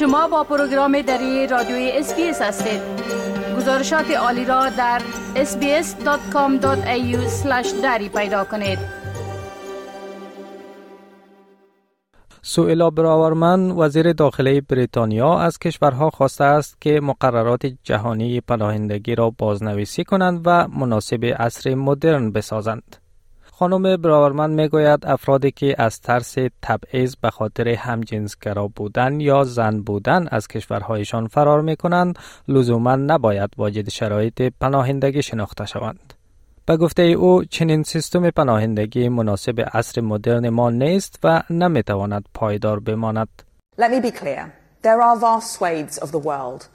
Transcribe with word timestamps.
شما 0.00 0.28
با 0.28 0.44
پروگرام 0.44 1.02
دری 1.02 1.46
رادیوی 1.46 1.90
SBS 1.94 2.42
هستید 2.42 2.80
گزارشات 3.56 4.10
عالی 4.10 4.44
را 4.44 4.68
در 4.68 5.02
sbs.com.au 5.34 6.62
دری 7.82 8.08
پیدا 8.08 8.44
کنید 8.44 8.78
سوئیلا 12.42 12.90
براورمن 12.90 13.70
وزیر 13.70 14.12
داخلی 14.12 14.60
بریتانیا 14.60 15.38
از 15.38 15.58
کشورها 15.58 16.10
خواسته 16.10 16.44
است 16.44 16.80
که 16.80 17.00
مقررات 17.00 17.66
جهانی 17.82 18.40
پناهندگی 18.40 19.14
را 19.14 19.30
بازنویسی 19.38 20.04
کنند 20.04 20.42
و 20.44 20.68
مناسب 20.68 21.24
عصر 21.24 21.74
مدرن 21.74 22.32
بسازند. 22.32 22.96
خانم 23.60 23.96
براورمن 23.96 24.50
می‌گوید 24.50 25.06
افرادی 25.06 25.50
که 25.50 25.74
از 25.78 26.00
ترس 26.00 26.34
تبعیض 26.62 27.16
به 27.16 27.30
خاطر 27.30 27.68
همجنسگرا 27.68 28.68
بودن 28.68 29.20
یا 29.20 29.44
زن 29.44 29.80
بودن 29.80 30.28
از 30.30 30.48
کشورهایشان 30.48 31.26
فرار 31.26 31.60
می 31.60 31.76
کنند 31.76 32.18
لزوما 32.48 32.96
نباید 32.96 33.50
واجد 33.56 33.88
شرایط 33.88 34.42
پناهندگی 34.60 35.22
شناخته 35.22 35.66
شوند. 35.66 36.14
به 36.66 36.76
گفته 36.76 37.02
او 37.02 37.44
چنین 37.44 37.82
سیستم 37.82 38.30
پناهندگی 38.30 39.08
مناسب 39.08 39.68
عصر 39.72 40.00
مدرن 40.00 40.48
ما 40.48 40.70
نیست 40.70 41.18
و 41.24 41.42
نمی‌تواند 41.50 42.24
پایدار 42.34 42.80
بماند. 42.80 43.42
Let 43.80 43.90
me 43.90 44.06
be 44.06 44.10
clear. 44.10 44.52
There 44.82 45.02
are 45.02 45.16
vast 45.20 45.52
swathes 45.58 45.98
of 45.98 46.12
the 46.12 46.22
world 46.28 46.68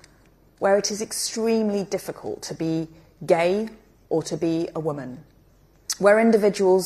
where 0.59 0.77
it 0.77 0.91
is 0.91 1.01
extremely 1.01 1.83
difficult 1.95 2.41
to 2.49 2.53
be 2.53 2.87
gay 3.25 3.69
or 4.09 4.21
to 4.23 4.37
be 4.37 4.69
a 4.75 4.79
woman. 4.79 5.34
Where 5.98 6.18
individuals 6.18 6.84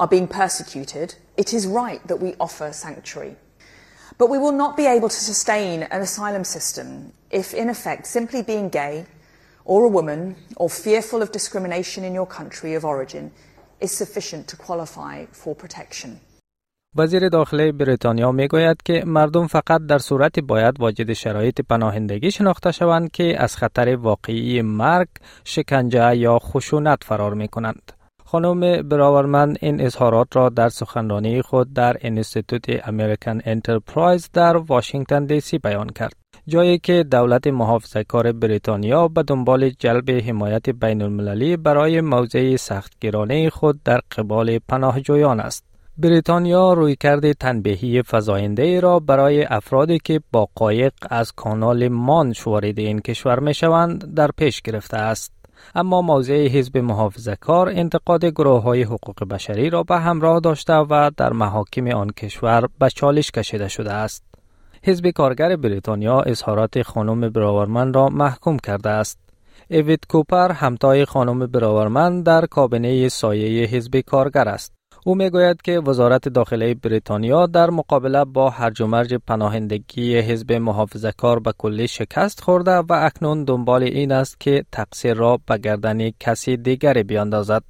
are 0.00 0.08
being 0.08 0.28
persecuted, 0.28 1.14
it 1.36 1.52
is 1.52 1.66
right 1.66 2.02
that 2.08 2.20
we 2.24 2.34
offer 2.46 2.72
sanctuary. 2.72 3.36
But 4.18 4.30
we 4.30 4.38
will 4.38 4.56
not 4.64 4.76
be 4.76 4.86
able 4.86 5.08
to 5.08 5.22
sustain 5.30 5.82
an 5.94 6.00
asylum 6.00 6.44
system 6.44 7.12
if, 7.30 7.54
in 7.54 7.68
effect, 7.68 8.06
simply 8.06 8.42
being 8.42 8.68
gay 8.68 9.06
or 9.64 9.84
a 9.84 9.88
woman 9.98 10.36
or 10.56 10.68
fearful 10.70 11.20
of 11.22 11.32
discrimination 11.32 12.02
in 12.04 12.14
your 12.14 12.26
country 12.26 12.74
of 12.74 12.84
origin 12.84 13.32
is 13.80 13.92
sufficient 13.92 14.48
to 14.48 14.56
qualify 14.56 15.26
for 15.32 15.54
protection. 15.54 16.20
وزیر 16.98 17.28
داخلی 17.28 17.72
بریتانیا 17.72 18.32
می 18.32 18.48
گوید 18.48 18.82
که 18.82 19.02
مردم 19.06 19.46
فقط 19.46 19.80
در 19.88 19.98
صورت 19.98 20.40
باید 20.40 20.80
واجد 20.80 21.12
شرایط 21.12 21.60
پناهندگی 21.60 22.30
شناخته 22.30 22.72
شوند 22.72 23.10
که 23.10 23.42
از 23.42 23.56
خطر 23.56 23.96
واقعی 23.96 24.62
مرگ، 24.62 25.08
شکنجه 25.44 26.16
یا 26.16 26.38
خشونت 26.38 27.04
فرار 27.04 27.34
می 27.34 27.48
کنند. 27.48 27.92
خانم 28.31 28.81
براورمن 28.81 29.55
این 29.61 29.81
اظهارات 29.81 30.35
را 30.35 30.49
در 30.49 30.69
سخنرانی 30.69 31.41
خود 31.41 31.73
در 31.73 31.97
انستیتوت 32.01 32.87
امریکن 32.87 33.39
انترپرایز 33.45 34.29
در 34.33 34.57
واشنگتن 34.57 35.25
دی 35.25 35.39
سی 35.39 35.57
بیان 35.57 35.89
کرد. 35.89 36.13
جایی 36.47 36.77
که 36.77 37.03
دولت 37.03 37.47
محافظه 37.47 38.03
کار 38.03 38.31
بریتانیا 38.31 39.07
به 39.07 39.23
دنبال 39.23 39.69
جلب 39.69 40.09
حمایت 40.09 40.69
بین 40.69 41.01
المللی 41.01 41.57
برای 41.57 42.01
موضع 42.01 42.55
سختگیرانه 42.55 43.49
خود 43.49 43.83
در 43.83 43.99
قبال 44.17 44.59
پناهجویان 44.59 45.39
است. 45.39 45.65
بریتانیا 45.97 46.73
روی 46.73 46.95
کرده 46.95 47.33
تنبیهی 47.33 48.01
فضاینده 48.01 48.79
را 48.79 48.99
برای 48.99 49.43
افرادی 49.43 49.99
که 49.99 50.21
با 50.31 50.47
قایق 50.55 50.93
از 51.09 51.31
کانال 51.31 51.87
مان 51.87 52.33
وارد 52.45 52.79
این 52.79 52.99
کشور 52.99 53.39
می 53.39 53.53
شوند 53.53 54.15
در 54.15 54.29
پیش 54.37 54.61
گرفته 54.61 54.97
است. 54.97 55.40
اما 55.75 56.01
موضع 56.01 56.47
حزب 56.47 56.77
محافظه 56.77 57.35
کار 57.35 57.69
انتقاد 57.69 58.25
گروه 58.25 58.61
های 58.61 58.83
حقوق 58.83 59.23
بشری 59.23 59.69
را 59.69 59.83
به 59.83 59.99
همراه 59.99 60.39
داشته 60.39 60.73
و 60.73 61.11
در 61.17 61.33
محاکم 61.33 61.87
آن 61.87 62.09
کشور 62.09 62.67
به 62.79 62.89
چالش 62.89 63.31
کشیده 63.31 63.67
شده 63.67 63.93
است. 63.93 64.23
حزب 64.83 65.09
کارگر 65.09 65.55
بریتانیا 65.55 66.21
اظهارات 66.21 66.81
خانم 66.81 67.29
براورمن 67.29 67.93
را 67.93 68.09
محکوم 68.09 68.59
کرده 68.59 68.89
است. 68.89 69.19
اوید 69.69 70.05
کوپر 70.09 70.51
همتای 70.51 71.05
خانم 71.05 71.47
براورمن 71.47 72.21
در 72.21 72.45
کابینه 72.45 73.09
سایه 73.09 73.65
حزب 73.67 73.99
کارگر 73.99 74.49
است. 74.49 74.80
او 75.03 75.15
می‌گوید 75.15 75.61
که 75.61 75.79
وزارت 75.79 76.29
داخلی 76.29 76.73
بریتانیا 76.73 77.45
در 77.45 77.69
مقابله 77.69 78.25
با 78.25 78.49
هرج 78.49 78.81
و 78.81 78.87
مرج 78.87 79.13
پناهندگی 79.13 80.19
حزب 80.19 80.53
محافظه 80.53 81.11
کار 81.11 81.39
به 81.39 81.53
کلی 81.57 81.87
شکست 81.87 82.41
خورده 82.41 82.71
و 82.71 82.93
اکنون 82.93 83.43
دنبال 83.43 83.83
این 83.83 84.11
است 84.11 84.39
که 84.39 84.65
تقصیر 84.71 85.13
را 85.13 85.39
به 85.47 85.57
گردن 85.57 86.09
کسی 86.19 86.57
دیگری 86.57 87.03
بیاندازد. 87.03 87.63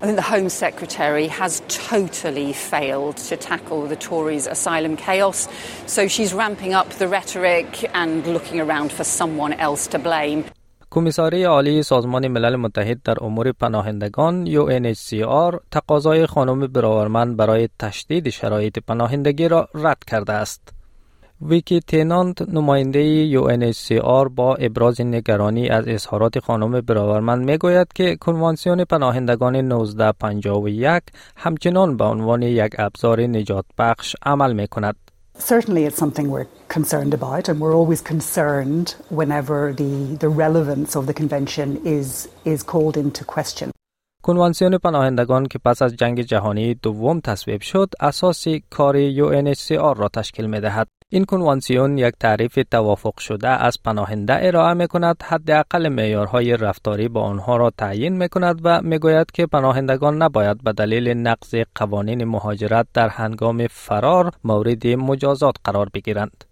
I 0.00 0.06
think 0.06 0.16
the 0.16 0.22
Home 0.22 0.48
Secretary 0.48 1.26
has 1.26 1.60
totally 1.90 2.52
failed 2.52 3.16
to 3.28 3.36
tackle 3.36 3.82
the 3.92 3.96
Tories' 3.96 4.46
asylum 4.46 4.96
chaos, 4.96 5.48
so 5.86 6.06
she's 6.06 6.32
ramping 6.32 6.72
up 6.72 6.88
the 7.00 7.08
rhetoric 7.08 7.70
and 7.94 8.24
looking 8.36 8.60
around 8.60 8.92
for 8.92 9.02
someone 9.02 9.52
else 9.54 9.88
to 9.88 9.98
blame. 9.98 10.44
کمیساری 10.90 11.44
عالی 11.44 11.82
سازمان 11.82 12.28
ملل 12.28 12.56
متحد 12.56 13.02
در 13.02 13.24
امور 13.24 13.52
پناهندگان 13.52 14.46
UNHCR 14.46 15.58
تقاضای 15.70 16.26
خانم 16.26 16.66
براورمن 16.66 17.36
برای 17.36 17.68
تشدید 17.78 18.28
شرایط 18.28 18.78
پناهندگی 18.78 19.48
را 19.48 19.68
رد 19.74 20.04
کرده 20.06 20.32
است. 20.32 20.72
ویکی 21.42 21.80
تینانت 21.80 22.42
نماینده 22.48 23.30
UNHCR 23.30 24.28
با 24.34 24.54
ابراز 24.54 25.00
نگرانی 25.00 25.68
از 25.68 25.88
اظهارات 25.88 26.38
خانم 26.38 26.80
براورمن 26.80 27.38
می 27.38 27.58
گوید 27.58 27.92
که 27.94 28.16
کنوانسیون 28.16 28.84
پناهندگان 28.84 29.56
1951 29.56 31.02
همچنان 31.36 31.96
به 31.96 32.04
عنوان 32.04 32.42
یک 32.42 32.72
ابزار 32.78 33.20
نجات 33.20 33.64
بخش 33.78 34.16
عمل 34.22 34.52
می 34.52 34.68
کند. 34.68 34.96
Certainly, 35.38 35.84
it's 35.84 35.96
something 35.96 36.30
we're 36.30 36.48
concerned 36.68 37.14
about, 37.14 37.48
and 37.48 37.60
we're 37.60 37.74
always 37.74 38.00
concerned 38.00 38.96
whenever 39.08 39.72
the, 39.72 40.16
the 40.16 40.28
relevance 40.28 40.96
of 40.96 41.06
the 41.06 41.14
convention 41.14 41.80
is, 41.84 42.28
is 42.44 42.62
called 42.62 42.96
into 42.96 43.24
question. 43.24 43.70
کنوانسیون 44.22 44.78
پناهندگان 44.78 45.46
که 45.46 45.58
پس 45.58 45.82
از 45.82 45.96
جنگ 45.96 46.22
جهانی 46.22 46.74
دوم 46.74 47.20
تصویب 47.20 47.62
شد 47.62 47.88
اساسی 48.00 48.62
کار 48.70 49.10
UNHCR 49.10 49.98
را 49.98 50.08
تشکیل 50.08 50.46
می 50.46 50.60
دهد. 50.60 50.88
این 51.10 51.24
کنوانسیون 51.24 51.98
یک 51.98 52.14
تعریف 52.20 52.58
توافق 52.70 53.18
شده 53.18 53.48
از 53.48 53.82
پناهنده 53.84 54.46
ارائه 54.46 54.74
می 54.74 54.88
کند 54.88 55.22
حداقل 55.22 55.88
معیارهای 55.88 56.56
رفتاری 56.56 57.08
با 57.08 57.22
آنها 57.22 57.56
را 57.56 57.70
تعیین 57.70 58.16
می 58.16 58.28
کند 58.28 58.60
و 58.64 58.82
می 58.82 58.98
گوید 58.98 59.30
که 59.30 59.46
پناهندگان 59.46 60.22
نباید 60.22 60.64
به 60.64 60.72
دلیل 60.72 61.08
نقض 61.08 61.54
قوانین 61.74 62.24
مهاجرت 62.24 62.86
در 62.94 63.08
هنگام 63.08 63.66
فرار 63.66 64.32
مورد 64.44 64.86
مجازات 64.86 65.56
قرار 65.64 65.88
بگیرند. 65.94 66.44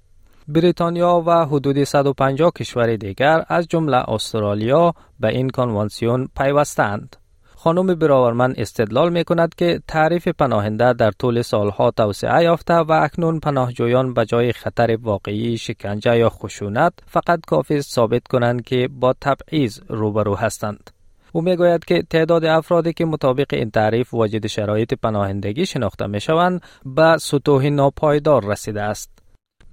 بریتانیا 0.48 1.22
و 1.26 1.44
حدود 1.44 1.84
150 1.84 2.50
کشور 2.50 2.96
دیگر 2.96 3.44
از 3.48 3.68
جمله 3.68 4.10
استرالیا 4.10 4.94
به 5.20 5.28
این 5.28 5.50
کنوانسیون 5.50 6.28
پیوستند. 6.36 7.16
خانم 7.58 7.94
براورمن 7.94 8.54
استدلال 8.56 9.12
می 9.12 9.24
کند 9.24 9.54
که 9.54 9.80
تعریف 9.88 10.28
پناهنده 10.28 10.92
در 10.92 11.10
طول 11.10 11.42
سالها 11.42 11.90
توسعه 11.90 12.42
یافته 12.42 12.74
و 12.74 12.92
اکنون 12.92 13.40
پناهجویان 13.40 14.14
به 14.14 14.24
جای 14.24 14.52
خطر 14.52 14.98
واقعی 15.02 15.58
شکنجه 15.58 16.18
یا 16.18 16.28
خشونت 16.28 16.92
فقط 17.06 17.40
کافی 17.46 17.80
ثابت 17.80 18.28
کنند 18.28 18.64
که 18.64 18.88
با 19.00 19.14
تبعیض 19.20 19.80
روبرو 19.88 20.34
هستند. 20.34 20.90
او 21.32 21.42
می 21.42 21.56
گوید 21.56 21.84
که 21.84 22.02
تعداد 22.10 22.44
افرادی 22.44 22.92
که 22.92 23.04
مطابق 23.04 23.46
این 23.52 23.70
تعریف 23.70 24.14
واجد 24.14 24.46
شرایط 24.46 24.94
پناهندگی 24.94 25.66
شناخته 25.66 26.06
می 26.06 26.20
شوند 26.20 26.62
به 26.84 27.16
سطوح 27.20 27.68
ناپایدار 27.68 28.44
رسیده 28.44 28.82
است. 28.82 29.25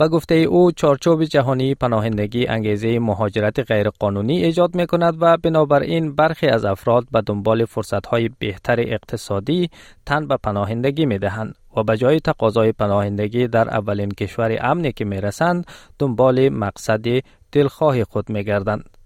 به 0.03 0.09
گفته 0.09 0.35
او 0.35 0.71
چارچوب 0.71 1.23
جهانی 1.23 1.75
پناهندگی 1.75 2.47
انگیزه 2.47 2.99
مهاجرت 2.99 3.59
غیرقانونی 3.59 4.43
ایجاد 4.43 4.75
می 4.75 4.87
کند 4.87 5.17
و 5.19 5.37
بنابراین 5.37 6.15
برخی 6.15 6.47
از 6.47 6.65
افراد 6.65 7.07
به 7.11 7.21
دنبال 7.21 7.65
فرصت 7.65 8.05
های 8.05 8.29
بهتر 8.39 8.79
اقتصادی 8.79 9.69
تن 10.05 10.27
به 10.27 10.37
پناهندگی 10.37 11.05
می 11.05 11.19
دهند 11.19 11.55
و 11.77 11.83
به 11.83 11.97
جای 11.97 12.19
تقاضای 12.19 12.71
پناهندگی 12.71 13.47
در 13.47 13.69
اولین 13.69 14.11
کشور 14.11 14.57
امنی 14.61 14.91
که 14.91 15.05
می 15.05 15.21
رسند 15.21 15.65
دنبال 15.99 16.49
مقصد 16.49 17.05
دلخواه 17.51 18.03
خود 18.03 18.29
می 18.29 18.43
گردند. 18.43 18.97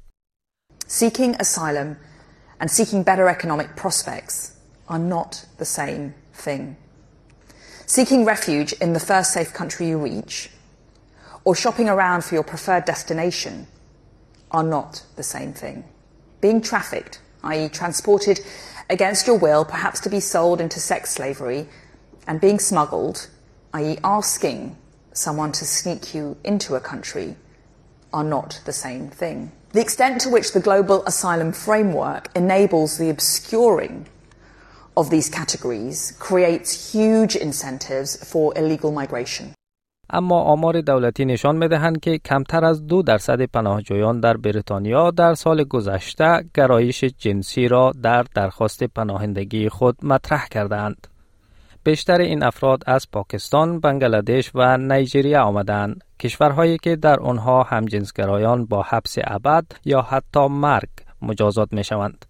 Seeking 0.87 1.35
asylum 1.35 1.95
and 2.59 2.71
seeking 2.71 3.03
better 3.03 3.27
economic 3.37 3.67
prospects 3.75 4.35
are 4.89 5.03
not 5.15 5.45
the 5.57 5.65
same 5.65 6.13
thing. 6.43 6.75
Seeking 7.85 8.25
refuge 8.25 8.73
in 8.83 8.93
the 8.93 9.03
first 9.11 9.29
safe 9.37 9.51
country 9.59 9.85
you 9.91 9.97
reach 10.11 10.56
or 11.47 11.55
shopping 11.55 11.87
around 11.87 12.25
for 12.25 12.35
your 12.35 12.43
preferred 12.43 12.83
destination 12.83 13.65
are 14.51 14.65
not 14.65 15.01
the 15.15 15.23
same 15.23 15.53
thing. 15.53 15.81
Being 16.41 16.59
trafficked, 16.59 17.21
i.e., 17.41 17.69
transported 17.69 18.41
against 18.89 19.25
your 19.27 19.37
will, 19.37 19.63
perhaps 19.63 20.01
to 20.01 20.09
be 20.09 20.19
sold 20.19 20.59
into 20.59 20.77
sex 20.81 21.11
slavery, 21.11 21.69
and 22.27 22.41
being 22.41 22.59
smuggled, 22.59 23.29
i.e., 23.73 23.97
asking 24.03 24.75
someone 25.13 25.53
to 25.53 25.63
sneak 25.63 26.13
you 26.13 26.35
into 26.43 26.75
a 26.75 26.81
country, 26.81 27.37
are 28.11 28.25
not 28.25 28.59
the 28.65 28.73
same 28.73 29.07
thing. 29.07 29.49
The 29.71 29.79
extent 29.79 30.19
to 30.23 30.29
which 30.29 30.51
the 30.51 30.59
global 30.59 31.05
asylum 31.05 31.53
framework 31.53 32.27
enables 32.35 32.97
the 32.97 33.09
obscuring 33.09 34.05
of 34.97 35.09
these 35.09 35.29
categories 35.29 36.11
creates 36.19 36.91
huge 36.91 37.37
incentives 37.37 38.17
for 38.29 38.51
illegal 38.57 38.91
migration. 38.91 39.53
اما 40.09 40.39
آمار 40.39 40.81
دولتی 40.81 41.25
نشان 41.25 41.55
می 41.55 41.67
دهند 41.67 41.99
که 41.99 42.17
کمتر 42.17 42.65
از 42.65 42.87
دو 42.87 43.01
درصد 43.01 43.41
پناهجویان 43.41 44.19
در 44.19 44.37
بریتانیا 44.37 45.11
در 45.11 45.33
سال 45.33 45.63
گذشته 45.63 46.45
گرایش 46.53 47.03
جنسی 47.03 47.67
را 47.67 47.91
در 48.03 48.25
درخواست 48.35 48.83
پناهندگی 48.83 49.69
خود 49.69 50.05
مطرح 50.05 50.47
کردند. 50.47 51.07
بیشتر 51.83 52.21
این 52.21 52.43
افراد 52.43 52.83
از 52.87 53.11
پاکستان، 53.11 53.79
بنگلادش 53.79 54.51
و 54.55 54.77
نیجریه 54.77 55.39
آمدند. 55.39 56.03
کشورهایی 56.19 56.77
که 56.77 56.95
در 56.95 57.19
آنها 57.19 57.63
همجنسگرایان 57.63 58.65
با 58.65 58.81
حبس 58.81 59.15
ابد 59.23 59.65
یا 59.85 60.01
حتی 60.01 60.47
مرگ 60.47 60.89
مجازات 61.21 61.73
می 61.73 61.83
شوند. 61.83 62.25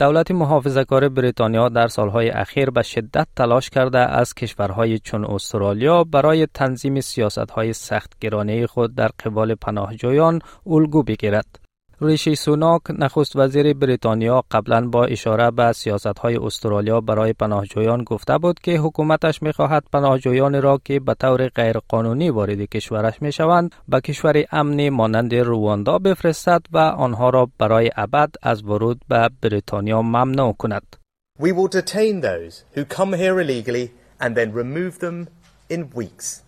دولت 0.00 0.30
محافظه 0.30 0.84
کار 0.84 1.08
بریتانیا 1.08 1.68
در 1.68 1.88
سالهای 1.88 2.30
اخیر 2.30 2.70
به 2.70 2.82
شدت 2.82 3.26
تلاش 3.36 3.70
کرده 3.70 3.98
از 3.98 4.34
کشورهای 4.34 4.98
چون 4.98 5.24
استرالیا 5.24 6.04
برای 6.04 6.46
تنظیم 6.54 7.00
سیاست 7.00 7.50
های 7.50 7.72
سخت 7.72 8.12
گرانه 8.20 8.66
خود 8.66 8.94
در 8.94 9.08
قبال 9.24 9.54
پناهجویان 9.54 10.40
الگو 10.66 11.02
بگیرد. 11.02 11.69
ریشی 12.02 12.34
سوناک 12.34 12.82
نخست 12.98 13.36
وزیر 13.36 13.74
بریتانیا 13.74 14.44
قبلا 14.50 14.88
با 14.88 15.04
اشاره 15.04 15.50
به 15.50 15.72
سیاست 15.72 16.18
های 16.18 16.36
استرالیا 16.36 17.00
برای 17.00 17.32
پناهجویان 17.32 18.04
گفته 18.04 18.38
بود 18.38 18.60
که 18.60 18.78
حکومتش 18.78 19.42
می 19.42 19.52
خواهد 19.52 19.84
پناهجویان 19.92 20.62
را 20.62 20.80
که 20.84 21.00
به 21.00 21.14
طور 21.14 21.48
غیرقانونی 21.48 22.30
وارد 22.30 22.60
کشورش 22.60 23.22
می 23.22 23.32
شوند 23.32 23.74
به 23.88 24.00
کشور 24.00 24.44
امنی 24.52 24.90
مانند 24.90 25.34
رواندا 25.34 25.98
بفرستد 25.98 26.62
و 26.72 26.78
آنها 26.78 27.30
را 27.30 27.48
برای 27.58 27.90
ابد 27.96 28.30
از 28.42 28.64
ورود 28.64 29.00
به 29.08 29.30
بریتانیا 29.42 30.02
ممنوع 30.02 30.52
کند. 30.52 30.96
We 31.40 31.52
will 31.52 31.68
detain 31.68 32.20
those 32.20 32.64
who 32.74 32.84
come 32.84 33.12
here 33.12 33.40
illegally 33.40 33.86
and 34.20 34.30
then 34.36 34.52
remove 34.52 34.98
them 34.98 35.28
in 35.74 35.80
weeks, 35.94 36.42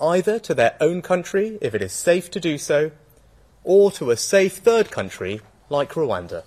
either 0.00 0.38
to 0.38 0.54
their 0.54 0.74
own 0.80 1.02
country 1.02 1.46
if 1.66 1.74
it 1.74 1.82
is 1.82 1.92
safe 1.92 2.26
to 2.30 2.40
do 2.40 2.58
so 2.58 2.90
or 3.64 3.90
to 3.92 4.10
a 4.10 4.16
safe 4.16 4.58
third 4.58 4.90
country 4.90 5.40
like 5.68 5.92
Rwanda. 5.92 6.44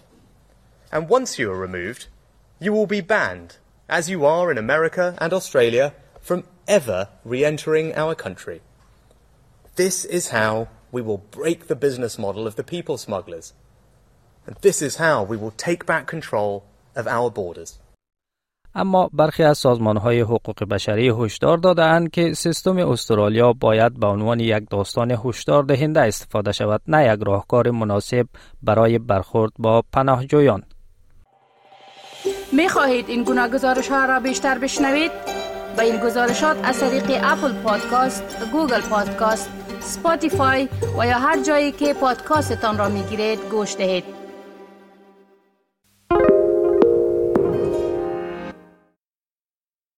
And 0.91 1.09
once 1.09 1.37
you 1.37 1.51
are 1.51 1.57
removed, 1.57 2.07
you 2.59 2.71
will 2.71 2.87
be 2.87 3.01
banned, 3.01 3.57
as 3.89 4.09
you 4.09 4.25
are 4.25 4.49
in 4.51 4.57
America 4.57 5.17
and 5.19 5.33
Australia, 5.33 5.93
from 6.21 6.45
ever 6.67 7.09
re 7.25 7.43
entering 7.43 7.93
our 7.95 8.15
country. 8.15 8.61
This 9.75 10.05
is 10.05 10.29
how 10.29 10.69
we 10.91 11.01
will 11.01 11.17
break 11.17 11.67
the 11.67 11.75
business 11.75 12.17
model 12.17 12.47
of 12.47 12.55
the 12.55 12.63
people 12.63 12.97
smugglers. 12.97 13.53
And 14.45 14.55
this 14.61 14.81
is 14.81 14.95
how 14.95 15.23
we 15.23 15.37
will 15.37 15.51
take 15.51 15.85
back 15.85 16.07
control 16.07 16.63
of 16.95 17.07
our 17.07 17.29
borders. 17.29 17.79
اما 18.77 19.09
برخی 19.13 19.43
از 19.43 19.57
سازمان 19.57 19.97
های 19.97 20.19
حقوق 20.19 20.63
بشری 20.63 21.09
هشدار 21.09 21.57
دادند 21.57 22.11
که 22.11 22.33
سیستم 22.33 22.77
استرالیا 22.77 23.53
باید 23.53 23.99
به 23.99 24.07
عنوان 24.07 24.39
یک 24.39 24.63
داستان 24.69 25.11
هشدار 25.25 25.63
دهنده 25.63 26.01
استفاده 26.01 26.51
شود 26.51 26.81
نه 26.87 27.13
یک 27.13 27.19
راهکار 27.25 27.71
مناسب 27.71 28.27
برای 28.61 28.99
برخورد 28.99 29.51
با 29.59 29.83
پناهجویان 29.93 30.63
می 32.51 32.69
خواهید 32.69 33.09
این 33.09 33.23
گناه 33.23 33.47
گزارش 33.47 33.87
ها 33.87 34.05
را 34.05 34.19
بیشتر 34.19 34.57
بشنوید؟ 34.57 35.11
با 35.77 35.83
این 35.83 35.97
گزارشات 35.97 36.57
از 36.63 36.79
طریق 36.79 37.21
اپل 37.23 37.53
پادکاست، 37.53 38.23
گوگل 38.51 38.81
پادکاست، 38.81 39.49
سپاتیفای 39.79 40.69
و 40.99 41.07
یا 41.07 41.19
هر 41.19 41.43
جایی 41.43 41.71
که 41.71 41.93
پادکاستتان 41.93 42.77
را 42.77 42.89
می 42.89 43.03
گیرید 43.03 43.39
گوش 43.51 43.75
دهید. 43.75 44.16